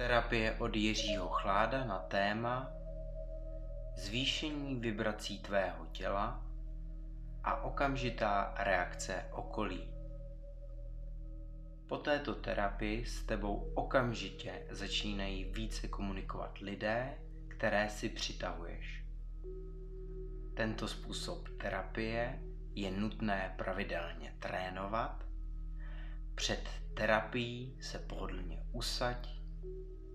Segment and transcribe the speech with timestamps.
[0.00, 2.72] Terapie od Jiřího Chláda na téma
[3.96, 6.46] zvýšení vibrací tvého těla
[7.44, 9.90] a okamžitá reakce okolí.
[11.88, 17.14] Po této terapii s tebou okamžitě začínají více komunikovat lidé,
[17.48, 19.04] které si přitahuješ.
[20.54, 22.40] Tento způsob terapie
[22.74, 25.24] je nutné pravidelně trénovat.
[26.34, 29.39] Před terapií se pohodlně usaď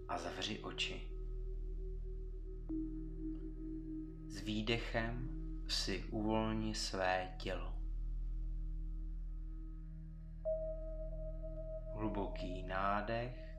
[0.07, 1.11] a zavři oči.
[4.27, 5.29] S výdechem
[5.67, 7.73] si uvolni své tělo.
[11.95, 13.57] Hluboký nádech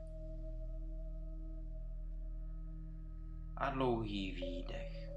[3.55, 5.11] a dlouhý výdech.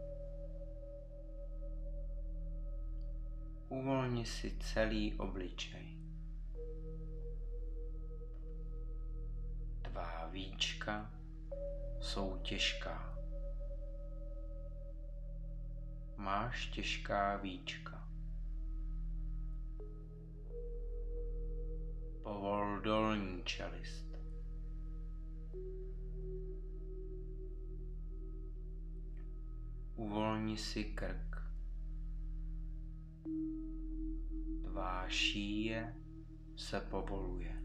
[3.68, 5.98] Uvolni si celý obličej.
[9.82, 11.19] Tvá víčka
[12.00, 13.18] jsou těžká.
[16.16, 18.08] Máš těžká víčka.
[22.22, 24.10] Povol dolní čelist.
[29.94, 31.36] Uvolni si krk.
[34.64, 35.94] Tvá šíje
[36.56, 37.59] se povoluje.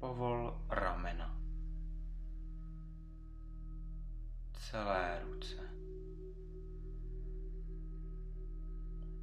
[0.00, 1.28] Povol ramena.
[4.70, 5.60] Celé ruce.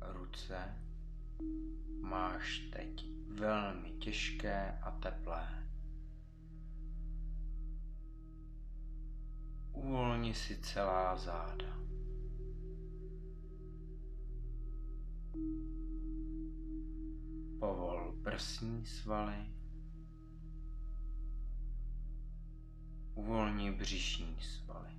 [0.02, 0.76] Ruce
[2.02, 5.48] máš teď velmi těžké a teplé.
[9.74, 11.78] Uvolni si celá záda.
[17.60, 19.57] Povol prsní svaly.
[23.18, 24.90] Uvolni břišní svaly.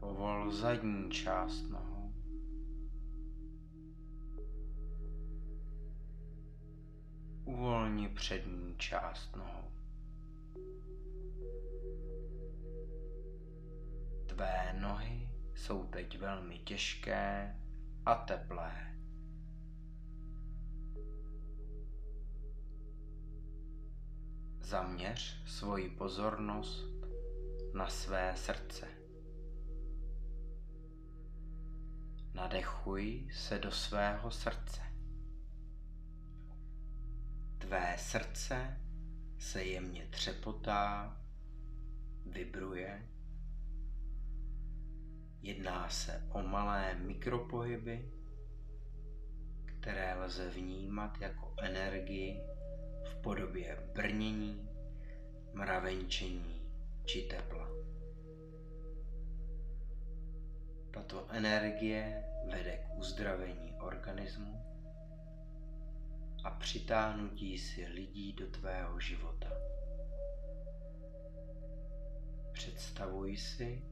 [0.00, 2.12] Povol zadní část nohou.
[7.44, 9.70] Uvolni přední část nohou.
[14.26, 17.56] Tvé nohy jsou teď velmi těžké
[18.06, 19.01] a teplé.
[24.72, 27.06] Zaměř svoji pozornost
[27.74, 28.88] na své srdce.
[32.34, 34.80] Nadechuj se do svého srdce.
[37.58, 38.80] Tvé srdce
[39.38, 41.16] se jemně třepotá,
[42.26, 43.08] vibruje.
[45.42, 48.12] Jedná se o malé mikropohyby,
[49.64, 52.40] které lze vnímat jako energii
[53.22, 54.68] podobě brnění,
[55.52, 56.62] mravenčení
[57.04, 57.68] či tepla.
[60.90, 64.64] Tato energie vede k uzdravení organismu
[66.44, 69.50] a přitáhnutí si lidí do tvého života.
[72.52, 73.82] Představuj si,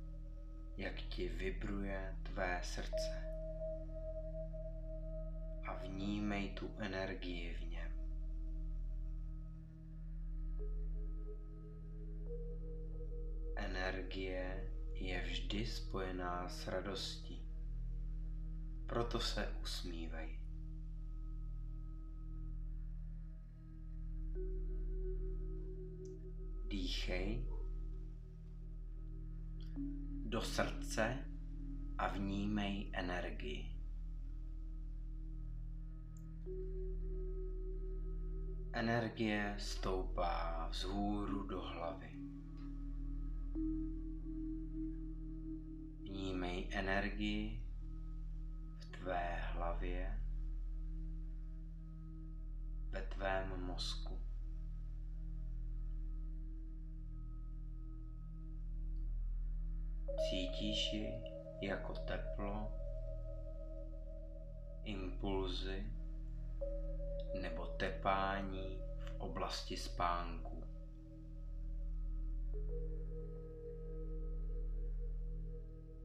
[0.76, 3.30] jak ti vibruje tvé srdce
[5.66, 7.69] a vnímej tu energii v něm.
[15.50, 17.42] Vždy spojená s radostí.
[18.86, 20.38] Proto se usmívej.
[26.68, 27.46] Dýchej
[30.30, 31.18] do srdce
[31.98, 33.74] a vnímej energii.
[38.72, 42.19] Energie stoupá z hůru do hlavy.
[46.80, 47.62] Energii
[48.78, 50.18] v tvé hlavě,
[52.90, 54.18] ve tvém mozku.
[60.30, 61.22] Cítíš ji
[61.62, 62.72] jako teplo,
[64.84, 65.86] impulzy
[67.40, 70.64] nebo tepání v oblasti spánku.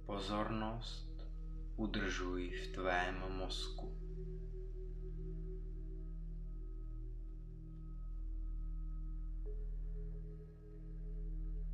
[0.06, 1.28] Pozornost
[1.75, 3.98] udržuj v tvém mozku.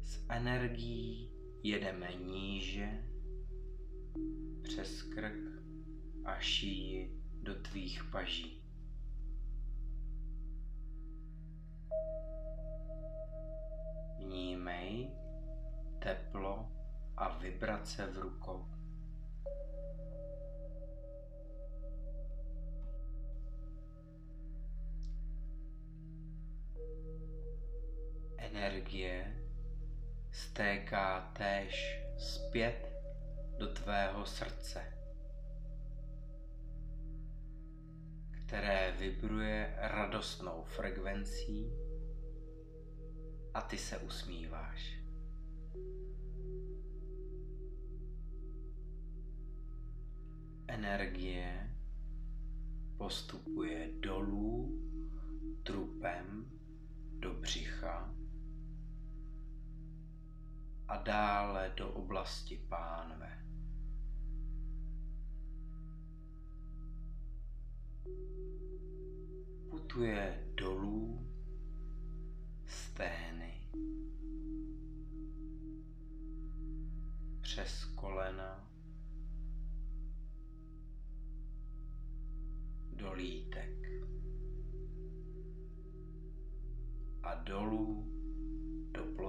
[0.04, 1.32] S energií
[1.64, 3.04] jedeme níže
[4.64, 5.64] přes krk
[6.26, 8.64] a šíji do tvých paží.
[14.18, 15.12] Vnímej
[16.00, 16.81] teplo
[17.22, 18.66] a vibrace v rukou.
[28.38, 29.38] Energie
[30.32, 32.92] stéká též zpět
[33.58, 34.82] do tvého srdce,
[38.32, 41.72] které vibruje radostnou frekvencí
[43.54, 45.02] a ty se usmíváš.
[50.72, 51.70] Energie
[52.98, 54.82] postupuje dolů
[55.64, 56.46] trupem
[57.20, 58.14] do břicha
[60.88, 63.38] a dále do oblasti pánve.
[69.70, 70.91] Putuje dolů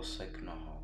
[0.03, 0.83] do plosek nohou.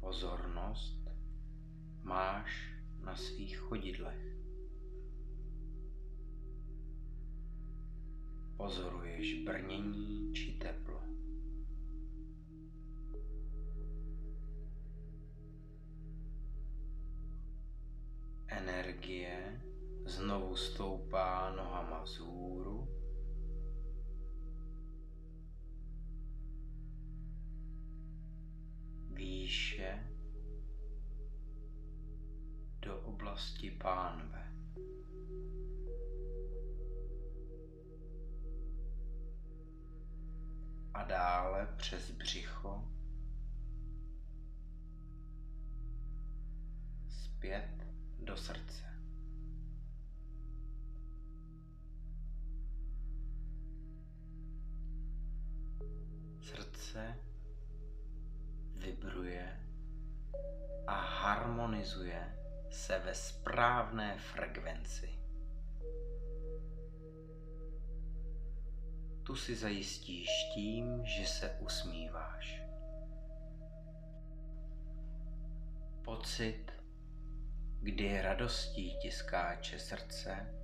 [0.00, 1.08] Pozornost
[2.02, 4.38] máš na svých chodidlech.
[8.56, 11.00] Pozoruješ brnění či teplo.
[18.46, 19.62] Energie
[20.04, 22.97] znovu stoupá nohama vzhůru.
[29.48, 29.98] Výše
[32.80, 34.52] do oblasti pánve.
[40.94, 42.88] A dále přes břicho
[47.08, 47.86] zpět
[48.18, 48.36] do.
[48.36, 48.87] Srdce
[61.88, 62.34] harmonizuje
[62.70, 65.18] se ve správné frekvenci.
[69.22, 72.62] Tu si zajistíš tím, že se usmíváš.
[76.04, 76.72] Pocit,
[77.82, 80.54] kdy radostí ti skáče srdce,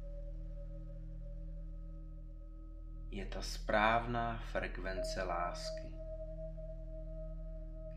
[3.10, 5.94] je ta správná frekvence lásky,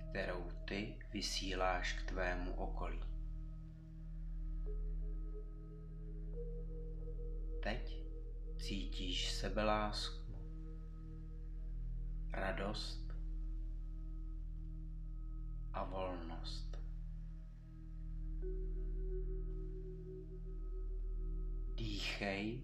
[0.09, 3.06] kterou ty vysíláš k tvému okolí.
[8.67, 10.35] Cítíš sebelásku,
[12.31, 13.15] radost
[15.73, 16.77] a volnost.
[21.75, 22.63] Dýchej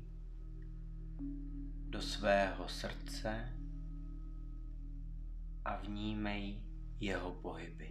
[1.87, 3.55] do svého srdce
[5.65, 6.63] a vnímej
[6.99, 7.89] jeho pohyby.